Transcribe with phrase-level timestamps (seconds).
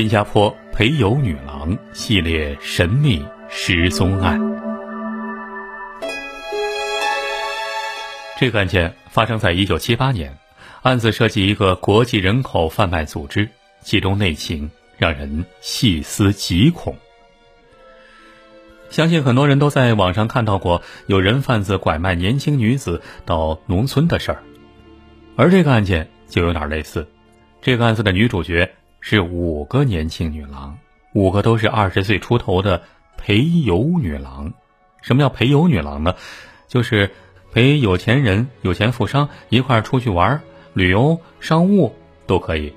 [0.00, 4.40] 新加坡陪游女郎系列神秘失踪案。
[8.38, 10.34] 这个案件发生在一九七八年，
[10.80, 13.46] 案子涉及一个国际人口贩卖组织，
[13.82, 16.96] 其中内情让人细思极恐。
[18.88, 24.42] 相信很多人都在网上看到过有人贩子拐卖年轻女子到农村的事儿，
[25.36, 27.06] 而这个案件就有点类似。
[27.60, 30.78] 这个案子的女主角是五个年轻女郎，
[31.14, 32.82] 五个都是二十岁出头的
[33.16, 34.52] 陪游女郎。
[35.02, 36.14] 什么叫陪游女郎呢？
[36.68, 37.10] 就是
[37.52, 40.40] 陪有钱人、有钱富商一块儿出去玩、
[40.74, 41.94] 旅游、商务
[42.26, 42.72] 都可以。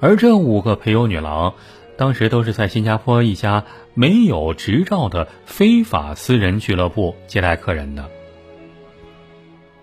[0.00, 1.54] 而这五个陪游女郎，
[1.96, 8.08] 当时都是在新加坡一家没有执照的非法私人俱乐部接待客人的。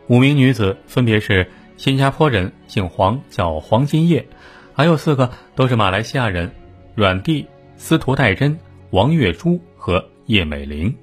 [0.07, 1.49] 五名女子分别是。
[1.77, 4.27] 新加坡人姓黄，叫黄金叶，
[4.77, 6.51] 还有四个都是马来西亚人：
[6.93, 8.59] 阮蒂、司徒戴珍、
[8.91, 10.95] 王月珠和叶美玲。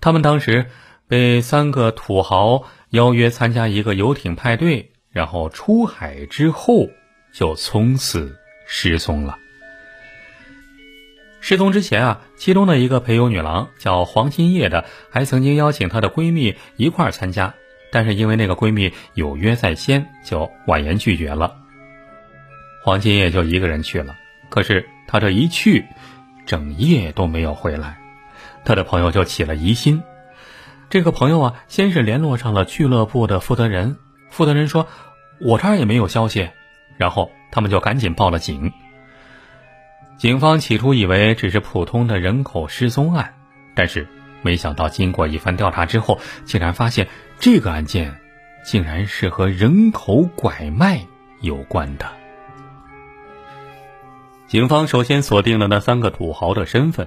[0.00, 0.64] 他们当时
[1.06, 6.88] 被三个土豪邀约参加一个游艇派对，然后出海之后
[7.30, 8.34] 就从此
[8.66, 9.36] 失踪了。
[11.40, 17.54] 失踪之前啊，其中的一个陪游女郎叫黄金叶的，还曾经邀请她的闺蜜一块儿参加。
[17.92, 21.54] 但是因为那个闺蜜有约在先，就婉言拒绝了。
[22.86, 24.16] 黄金叶就一个人去了，
[24.48, 25.84] 可是他这一去，
[26.46, 27.98] 整夜都没有回来，
[28.64, 30.00] 他的朋友就起了疑心。
[30.88, 33.96] 这个朋友啊，先是联络上了俱乐部的负责人，
[34.30, 34.86] 负责人说
[35.42, 36.48] ：“我这儿也没有消息。”
[36.96, 38.72] 然后他们就赶紧报了警。
[40.16, 43.34] 警方起初以为只是普通的人口失踪案，
[43.74, 44.06] 但是。
[44.42, 47.08] 没想到，经过一番调查之后，竟然发现
[47.40, 48.14] 这个案件
[48.64, 51.04] 竟然是和人口拐卖
[51.40, 52.06] 有关的。
[54.46, 57.06] 警方首先锁定了那三个土豪的身份。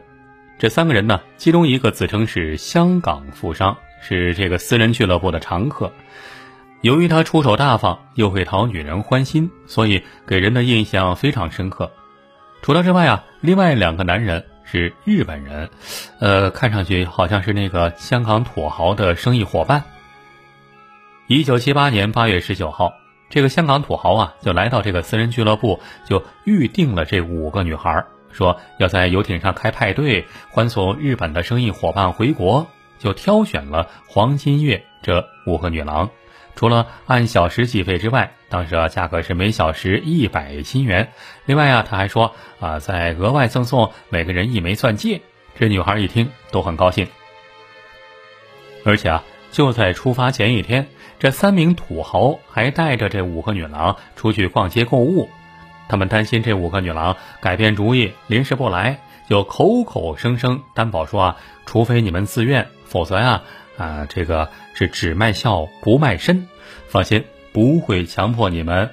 [0.58, 5.92] 这三个人呢，其中一个自称是香港富商，是这个私人俱乐部的常客。
[6.82, 11.92] 由于他出手大方，又会讨女人欢心，所以给人的印象非常深刻。
[12.62, 14.46] 除了之外啊，另外两个男人。
[14.72, 15.68] 是日本人，
[16.20, 19.84] 呃，看上去好像是那个香港土豪的生意伙伴。
[21.26, 22.94] 一九七八年八月十九号，
[23.30, 32.66] 这个香港土豪啊，就来到这个私人俱乐部，就预定了这五个女孩，说要在游艇上开派对，欢送日本的生意伙伴回国，
[32.98, 36.10] 就挑选了黄金月这五个女郎。
[36.56, 41.10] 除了按小时计费之外，当时啊价格是每小时一百新元。
[41.46, 45.22] 另外啊他还说啊再额外赠送每个人一枚钻戒。
[45.58, 47.08] 这女孩一听都很高兴。
[48.84, 50.88] 而且啊就在出发前一天，
[51.20, 55.30] 这三名土豪还带着这五个女郎出去逛街购物。
[55.88, 63.42] 他们担心这五个女郎改变主意临时不来，就口口声声担保说啊除非你们自愿，否则呀。
[63.78, 66.50] 啊，这个是只卖笑不卖身，
[66.90, 67.24] 放心，
[67.54, 68.90] 不会强迫你们。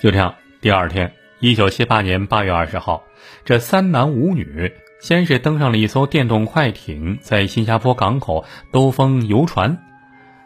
[0.00, 3.04] 就这样，第二天，一九七八年八月二十号，
[3.44, 9.78] 这三男五女先是登上了一艘电动快艇，在新加坡港口兜风游船。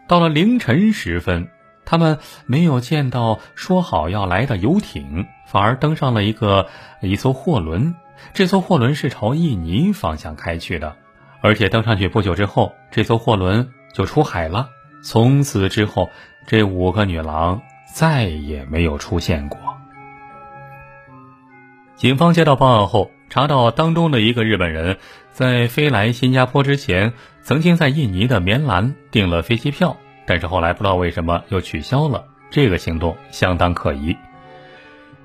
[0.07, 1.49] 到了凌晨时分，
[1.85, 6.69] 他们没有见到说好要来的游艇，反而登上了一个
[7.01, 7.95] 一艘货轮。
[8.33, 10.97] 这艘货轮是朝印尼方向开去的。
[11.41, 14.71] 而且登上去不久之后，这艘货轮就出海了。
[15.03, 16.09] 从此之后，
[16.47, 17.61] 这五个女郎
[17.93, 19.59] 再也没有出现过。
[21.97, 24.97] 警方接到报案后，查到当中的一个日本人，
[25.33, 27.13] 在飞来新加坡之前，
[27.43, 32.27] 曾经在印尼的棉兰订了飞机票，但是后来不知道为什么又取消了。
[32.49, 34.17] 这个行动相当可疑。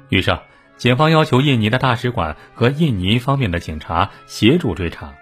[0.10, 0.36] 于是，
[0.76, 5.14] 警方要求印尼的大使馆和印尼方面的警察协助追查。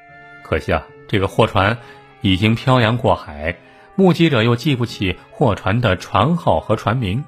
[0.42, 1.78] 可惜啊，这个货船
[2.22, 3.58] 已经漂洋过海，
[3.98, 7.26] 目击者又记不起货船的船号和船名，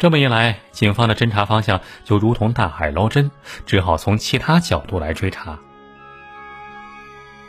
[0.00, 3.30] 这么一来，警方的侦查方向就如同大海捞针，
[3.66, 5.58] 只好从其他角度来追查。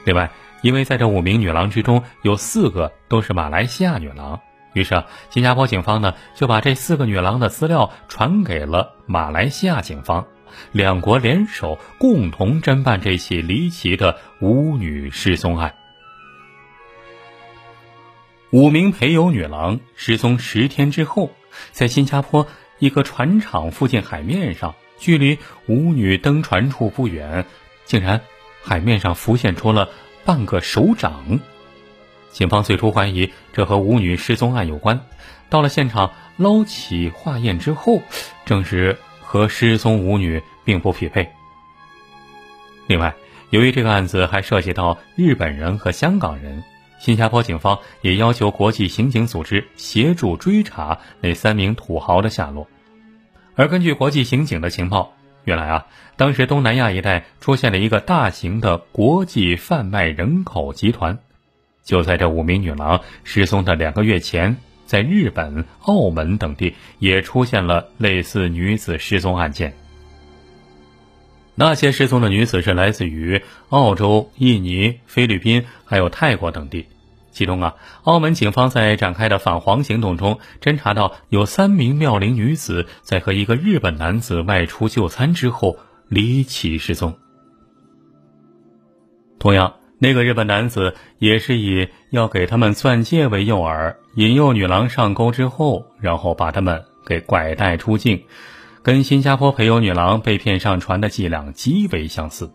[0.04, 0.30] 另外，
[0.62, 4.42] 因为在这五名女郎之中有四个都是马来西亚女郎，
[4.74, 10.28] 于是新加坡警方呢就把这四个女郎的资料传给了马来西亚警方。
[10.74, 15.74] 两国联手共同侦办这起离奇的舞女失踪案。
[18.52, 21.32] 五名陪游女郎失踪十天之后，
[21.72, 22.48] 在新加坡
[22.80, 25.38] 一个船厂附近海面上，距离
[25.68, 27.46] 舞女登船处不远，
[27.86, 28.22] 竟然
[28.64, 29.90] 海面上浮现出了
[30.26, 31.40] 半个手掌。
[32.32, 35.00] 警方最初怀疑这和舞女失踪案有关，
[35.50, 38.02] 到了现场捞起化验之后，
[38.46, 38.98] 证实。
[39.24, 41.26] 和失踪舞女并不匹配。
[42.86, 43.16] 另外，
[43.52, 46.62] 由于这个案子还涉及到日本人和香港人，
[47.02, 52.68] 新加坡警方也要求国际刑警组织协助追查那三名土豪的下落。
[53.56, 55.12] 而根据国际刑警的情报，
[55.44, 61.18] 原来啊，当时东南亚一带出现了一个大型的国际贩卖人口集团。
[61.84, 64.56] 就在这五名女郎失踪的两个月前，
[64.86, 69.74] 在日本、澳门等地也出现了类似女子失踪案件。
[71.56, 76.86] 那些失踪的女子是来自于澳洲、印尼、菲律宾，还有泰国等地。
[77.32, 87.18] 其中啊，澳门警方在展开的反黄行动中，侦查到有三名妙龄女子在和一个日本男子外出就餐之后离奇失踪。
[89.40, 98.24] 同样，那个日本男子也是以要给他们钻戒为诱饵，引诱女郎上钩之后，然后把他们给拐带出境。
[98.84, 102.52] 跟新加坡陪游女郎被骗上船的伎俩极为相似。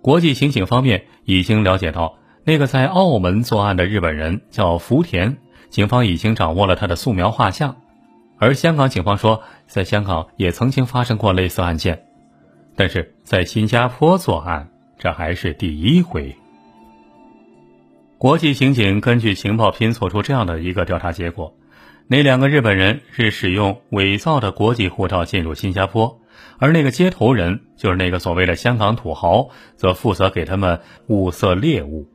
[0.00, 5.38] 国际刑警方面已经了解到，那个在澳门作案的日本人叫福田，
[5.70, 7.76] 警方已经掌握了他的素描画像。
[8.38, 12.04] 而香港警方说，在香港也曾经发生过类似案件，
[12.76, 14.68] 但是在新加坡作案，
[14.98, 16.36] 这还是第一回。
[18.18, 21.54] 国际刑警根据情报拼凑出这样的一个调查结果。
[22.08, 26.20] 那两个日本人是使用伪造的国际护照进入新加坡，
[26.58, 32.06] 而那个接头人就是那个所谓的香港土豪，则负责给他们物色猎物。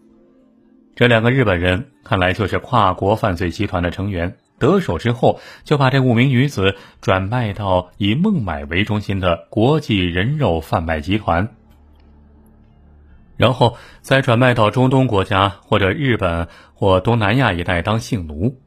[1.00, 11.56] 这两个日本人看来就是跨国犯罪集团的成员，得手之后就把这五名女子转卖到以孟买为中心的国际人肉贩卖集团，
[13.38, 18.60] 然后再转卖到中东国家或者日本或东南亚一带当性奴。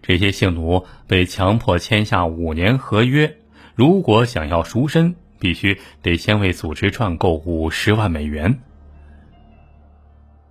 [0.00, 3.36] 这些性奴被强迫签下五年合约，
[3.74, 8.60] 如果想要赎身，必须得先为组织赚够五十万美元。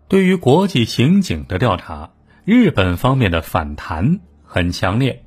[0.08, 2.12] 对于国际刑警的调查，
[2.46, 5.24] 日本方面的反弹很强烈。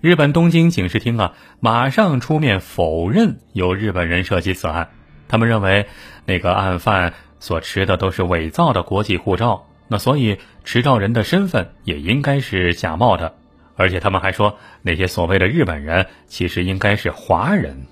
[0.00, 4.90] 日本东京警视厅啊，马上出面否认有日本人涉及此案，
[5.28, 5.86] 他们认为
[6.24, 9.66] 那个案犯所持的都是伪造的国际护照。
[9.88, 13.34] 那所以持照人的身份也应该是假冒的，
[13.74, 17.86] 而且他们还说那些所谓的日本人其实应该是华人。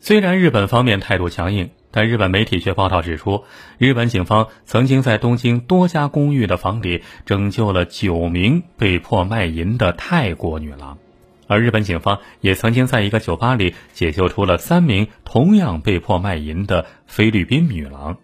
[0.00, 3.44] 虽然日本方面态度强硬，但日本媒体却报道指出，
[3.78, 10.98] 日本警方曾经在东京多家公寓的房里拯救了九名被迫卖淫的泰国女郎，
[11.46, 18.18] 而日本警方也曾经在一个酒吧里解救出了三名同样被迫卖淫的菲律宾女郎。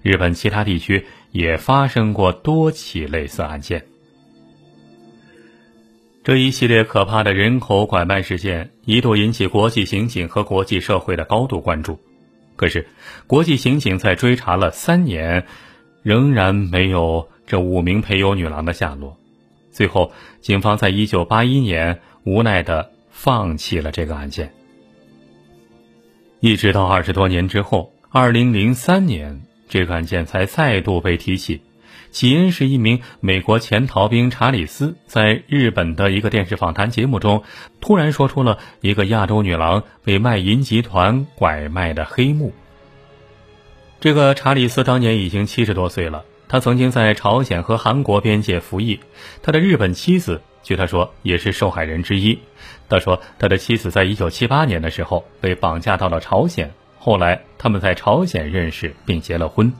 [0.00, 3.84] 日本其他地区也发生过多起类似案件。
[6.24, 12.00] 这一系列可怕的人口拐卖事件一度引起国际刑警和国际社会的高度关注。
[12.60, 12.86] 可是，
[13.26, 15.42] 国际刑警在追查了三年，
[16.02, 19.16] 仍然没有这五名陪游女郎的下落。
[19.72, 20.12] 最后，
[20.42, 24.52] 警方在一九八一年无奈的放弃了这个案件。
[26.40, 29.40] 一直到二十多年之后，二零零三年。
[29.66, 31.62] 这个案件才再度被提起，
[32.10, 37.44] 起因是一名美国前逃兵查理斯在日本的一个电视访谈节目中，
[37.80, 42.52] 突然说出了一个亚洲女郎被卖淫集团拐卖的黑幕。
[44.00, 48.98] 这个查理斯当年已经七十多岁了，他曾经在朝鲜和韩国边界服役，
[49.42, 52.38] 他的日本妻子据他说也是受害人之一。
[52.88, 56.72] 他说他的妻子在一九七八年的时候被绑架到了朝鲜。
[56.98, 59.72] 后来，他们在朝鲜认识并结了婚。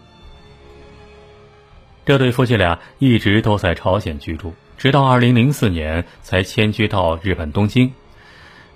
[2.10, 7.92] 这对夫妻俩一直都在朝鲜居住，直到二零零四年才迁居到日本东京。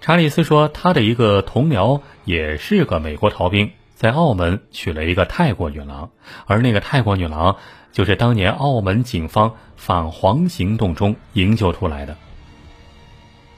[0.00, 6.10] 查理斯说，他的一个同僚也是个美国逃兵，在澳门娶了一个泰国女郎，
[6.46, 7.56] 而那个泰国女郎
[7.90, 12.16] 就是当年澳门警方反黄行动中营救出来的。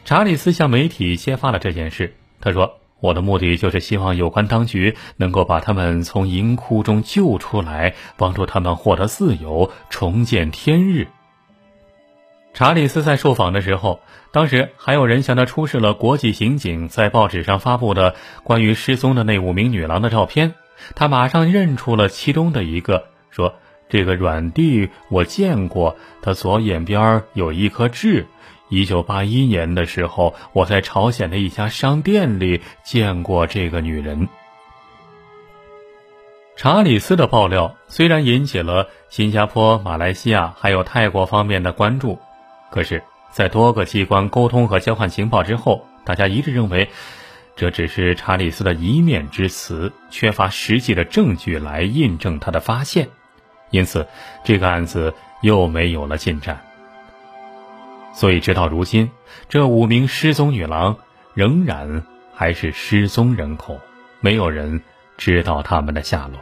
[0.07, 2.79] 查理斯向媒体揭发了这件事，他说。
[3.07, 11.07] 我的目的就是希望有关当局能够把他们从淫窟中救出来，帮助他们获得自由，重见天日。
[12.53, 14.01] 查理斯在受访的时候，
[14.33, 20.55] 当时还有人向他出示了国际刑警在报纸上发布的关于失踪的那五名女郎的照片，
[20.97, 23.55] 他马上认出了其中的一个，说
[23.89, 28.27] ：“这个软弟我见过，他左眼边有一颗痣。”
[28.69, 34.29] 一九八一年的时候，我在朝鲜的一家商店里见过这个女人。
[36.57, 42.19] 查理斯的爆料虽然引起了新加坡、马来西亚还有泰国方面的关注，
[42.71, 46.89] 可是，在多个机关沟通和交换情报之后，大家一致认为，
[47.57, 53.09] 这只是查理斯的一面之词，缺乏实际的证据来印证他的发现，
[53.71, 54.07] 因此
[54.43, 56.66] 这个案子又没有了进展。
[58.17, 59.11] 所以，直到如今，
[59.47, 60.97] 这五名失踪女郎
[61.35, 62.03] 仍然
[62.35, 63.79] 还是失踪人口，
[64.21, 64.81] 没有人
[65.19, 66.41] 知道他们的下落。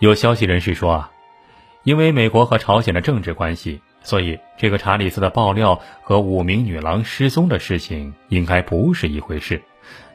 [0.00, 1.12] 有消息人士说啊，
[1.84, 3.80] 因为美国和朝鲜的政治关系。
[4.04, 9.62] 所以，这个查理斯的爆料和五名女郎失踪的事情应该不是一回事。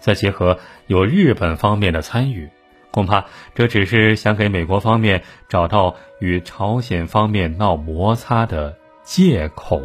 [0.01, 2.49] 再结合有日本方面的参与，
[2.91, 3.23] 恐怕
[3.55, 8.75] 这只是想给美国方面找到与朝鲜方面闹摩擦的
[9.07, 9.81] 借口。